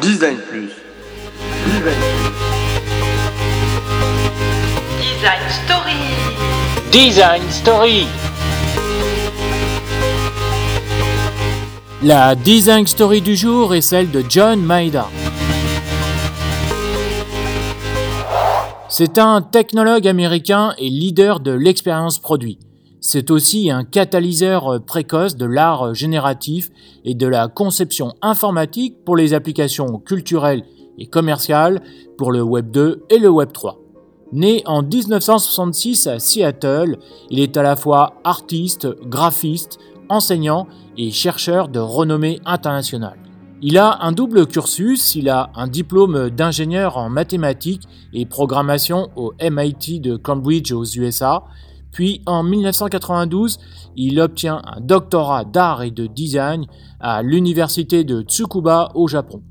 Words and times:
Design 0.00 0.38
Plus. 0.48 0.70
Design 1.66 2.00
Design 4.98 5.42
Story. 5.50 5.96
Design 6.90 7.42
Story. 7.50 8.06
La 12.02 12.34
Design 12.34 12.86
Story 12.86 13.20
du 13.20 13.36
jour 13.36 13.74
est 13.74 13.82
celle 13.82 14.10
de 14.10 14.24
John 14.26 14.62
Maeda. 14.62 15.08
C'est 18.88 19.18
un 19.18 19.42
technologue 19.42 20.08
américain 20.08 20.74
et 20.78 20.88
leader 20.88 21.40
de 21.40 21.52
l'expérience 21.52 22.18
produit. 22.18 22.58
C'est 23.04 23.32
aussi 23.32 23.68
un 23.68 23.82
catalyseur 23.82 24.80
précoce 24.84 25.36
de 25.36 25.44
l'art 25.44 25.92
génératif 25.92 26.70
et 27.04 27.16
de 27.16 27.26
la 27.26 27.48
conception 27.48 28.14
informatique 28.22 29.04
pour 29.04 29.16
les 29.16 29.34
applications 29.34 29.98
culturelles 29.98 30.62
et 30.98 31.06
commerciales 31.06 31.82
pour 32.16 32.30
le 32.30 32.42
Web 32.42 32.70
2 32.70 33.02
et 33.10 33.18
le 33.18 33.28
Web 33.28 33.50
3. 33.52 33.80
Né 34.30 34.62
en 34.66 34.84
1966 34.84 36.06
à 36.06 36.20
Seattle, 36.20 36.96
il 37.28 37.40
est 37.40 37.56
à 37.56 37.64
la 37.64 37.74
fois 37.74 38.14
artiste, 38.22 38.86
graphiste, 39.08 39.80
enseignant 40.08 40.68
et 40.96 41.10
chercheur 41.10 41.66
de 41.66 41.80
renommée 41.80 42.38
internationale. 42.44 43.18
Il 43.62 43.78
a 43.78 43.98
un 44.02 44.12
double 44.12 44.46
cursus, 44.46 45.16
il 45.16 45.28
a 45.28 45.50
un 45.56 45.66
diplôme 45.66 46.30
d'ingénieur 46.30 46.96
en 46.96 47.10
mathématiques 47.10 47.88
et 48.12 48.26
programmation 48.26 49.08
au 49.16 49.32
MIT 49.40 49.98
de 50.00 50.16
Cambridge 50.16 50.70
aux 50.70 50.84
USA, 50.84 51.42
puis 51.92 52.22
en 52.26 52.42
1992, 52.42 53.58
il 53.96 54.18
obtient 54.20 54.60
un 54.64 54.80
doctorat 54.80 55.44
d'art 55.44 55.82
et 55.82 55.90
de 55.90 56.06
design 56.06 56.66
à 56.98 57.22
l'université 57.22 58.02
de 58.02 58.22
Tsukuba 58.22 58.90
au 58.94 59.06
Japon. 59.06 59.42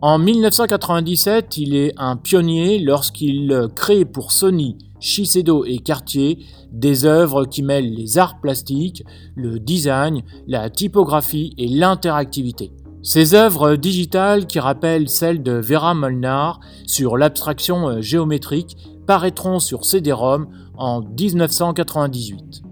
En 0.00 0.18
1997, 0.18 1.56
il 1.56 1.74
est 1.74 1.92
un 1.96 2.16
pionnier 2.16 2.78
lorsqu'il 2.78 3.66
crée 3.74 4.04
pour 4.04 4.30
Sony, 4.30 4.78
Shiseido 5.00 5.64
et 5.64 5.78
Cartier 5.78 6.38
des 6.70 7.04
œuvres 7.04 7.46
qui 7.46 7.62
mêlent 7.62 7.94
les 7.94 8.16
arts 8.16 8.40
plastiques, 8.40 9.04
le 9.34 9.58
design, 9.58 10.22
la 10.46 10.70
typographie 10.70 11.52
et 11.58 11.66
l'interactivité. 11.66 12.70
Ces 13.02 13.34
œuvres 13.34 13.76
digitales 13.76 14.46
qui 14.46 14.60
rappellent 14.60 15.08
celles 15.08 15.42
de 15.42 15.52
Vera 15.52 15.94
Molnar 15.94 16.60
sur 16.86 17.16
l'abstraction 17.16 17.88
euh, 17.88 18.00
géométrique 18.00 18.76
paraîtront 19.06 19.60
sur 19.60 19.84
CD-ROM 19.84 20.48
en 20.78 21.02
1998. 21.02 22.62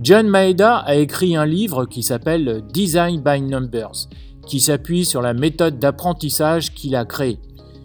John 0.00 0.26
Maeda 0.26 0.78
a 0.78 0.96
écrit 0.96 1.36
un 1.36 1.46
livre 1.46 1.84
qui 1.84 2.02
s'appelle 2.02 2.64
Design 2.72 3.22
by 3.22 3.40
Numbers, 3.40 4.08
qui 4.46 4.58
s'appuie 4.58 5.04
sur 5.04 5.22
la 5.22 5.34
méthode 5.34 5.78
d'apprentissage 5.78 6.74
qu'il 6.74 6.96
a 6.96 7.04
créée. 7.04 7.38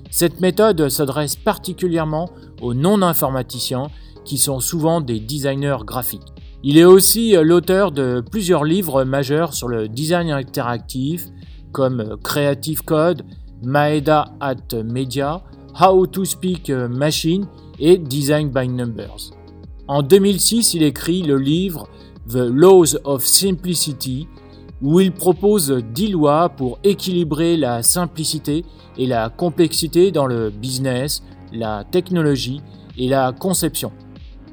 Cette 0.09 0.39
méthode 0.39 0.89
s'adresse 0.89 1.35
particulièrement 1.35 2.29
aux 2.61 2.73
non-informaticiens 2.73 3.87
qui 4.25 4.37
sont 4.37 4.59
souvent 4.59 4.99
des 5.01 5.19
designers 5.19 5.85
graphiques. 5.85 6.33
Il 6.63 6.77
est 6.77 6.85
aussi 6.85 7.35
l'auteur 7.39 7.91
de 7.91 8.23
plusieurs 8.31 8.63
livres 8.63 9.03
majeurs 9.03 9.53
sur 9.53 9.67
le 9.67 9.87
design 9.87 10.31
interactif, 10.31 11.27
comme 11.71 12.17
Creative 12.23 12.83
Code, 12.83 13.23
Maeda 13.61 14.33
at 14.39 14.83
Media, 14.83 15.43
How 15.79 16.07
to 16.07 16.25
Speak 16.25 16.71
Machine 16.71 17.45
et 17.79 17.97
Design 17.99 18.49
by 18.49 18.67
Numbers. 18.67 19.36
En 19.87 20.03
2006, 20.03 20.73
il 20.73 20.83
écrit 20.83 21.21
le 21.21 21.37
livre 21.37 21.87
The 22.29 22.49
Laws 22.51 22.97
of 23.05 23.23
Simplicity, 23.23 24.27
où 24.81 24.99
il 24.99 25.13
propose 25.13 25.71
10 25.71 26.09
lois 26.09 26.49
pour 26.49 26.77
équilibrer 26.83 27.55
la 27.55 27.81
simplicité 27.83 28.65
et 28.97 29.07
la 29.07 29.29
complexité 29.29 30.11
dans 30.11 30.25
le 30.25 30.49
business, 30.49 31.23
la 31.53 31.85
technologie 31.85 32.61
et 32.97 33.07
la 33.07 33.31
conception. 33.31 33.93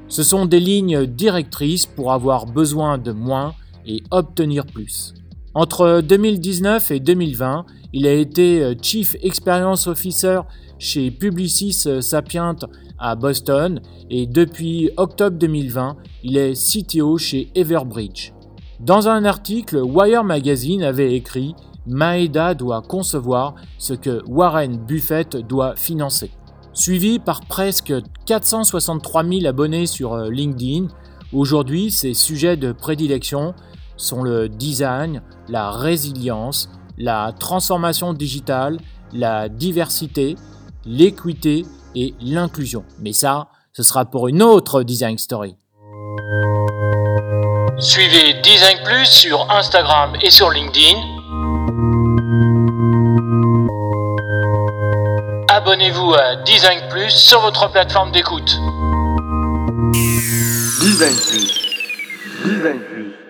Ce 0.07 0.23
sont 0.23 0.47
des 0.47 0.61
lignes 0.61 1.05
directrices 1.05 1.87
pour 1.87 2.13
avoir 2.13 2.47
besoin 2.47 2.97
de 2.97 3.11
moins 3.11 3.55
et 3.87 4.05
obtenir 4.13 4.65
plus. 4.65 5.15
Entre 5.55 6.01
2019 6.01 6.91
et 6.91 6.99
2020, 6.99 7.65
il 7.93 8.09
a 8.09 8.13
été 8.13 8.61
euh, 8.61 8.75
Chief 8.83 9.15
Experience 9.23 9.87
Officer 9.87 10.41
chez 10.81 11.13
Publicis 11.13 11.85
euh, 11.87 12.01
Sapient 12.01 12.57
à 12.99 13.15
Boston 13.15 13.81
et 14.11 14.27
depuis 14.27 14.91
octobre 14.97 15.39
2020, 15.39 15.97
il 16.25 16.37
est 16.37 16.55
CTO 16.55 17.19
chez 17.19 17.51
Everbridge. 17.55 18.33
Dans 18.81 19.09
un 19.09 19.25
article, 19.25 19.81
Wire 19.81 20.25
Magazine 20.25 20.83
avait 20.83 21.15
écrit 21.15 21.55
Maeda 21.87 22.55
doit 22.55 22.83
concevoir 22.83 23.55
ce 23.79 23.95
que 23.95 24.23
Warren 24.27 24.77
Buffett 24.77 25.37
doit 25.37 25.77
financer. 25.77 26.33
Suivi 26.73 27.21
par 27.21 27.43
presque 27.43 27.95
463 28.27 29.23
000 29.23 29.47
abonnés 29.47 29.87
sur 29.87 30.15
euh, 30.15 30.31
LinkedIn, 30.31 30.89
aujourd'hui 31.33 31.93
ses 31.93 32.13
sujets 32.13 32.57
de 32.57 32.73
prédilection 32.73 33.55
sont 33.97 34.23
le 34.23 34.49
design, 34.49 35.23
la 35.49 35.71
résilience, 35.71 36.69
la 36.99 37.33
transformation 37.39 38.13
digitale, 38.13 38.79
la 39.13 39.49
diversité, 39.49 40.37
l'équité 40.85 41.65
et 41.95 42.15
l'inclusion. 42.21 42.85
Mais 43.01 43.13
ça, 43.13 43.49
ce 43.73 43.83
sera 43.83 44.05
pour 44.05 44.29
une 44.29 44.43
autre 44.43 44.83
Design 44.83 45.19
Story. 45.19 45.57
Suivez 47.79 48.35
Design 48.43 48.79
Plus 48.85 49.07
sur 49.07 49.51
Instagram 49.51 50.13
et 50.23 50.31
sur 50.31 50.51
LinkedIn. 50.51 50.99
Abonnez-vous 55.49 56.15
à 56.15 56.37
Design 56.45 56.89
Plus 56.91 57.11
sur 57.11 57.41
votre 57.41 57.71
plateforme 57.71 58.13
d'écoute. 58.13 58.59
Design 60.81 61.17
Plus. 61.17 61.65
Design 62.45 62.81
Plus. 62.81 63.24